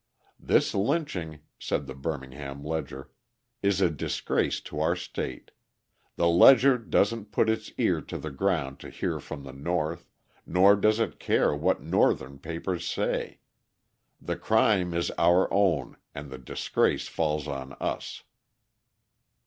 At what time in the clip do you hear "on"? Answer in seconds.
17.47-17.73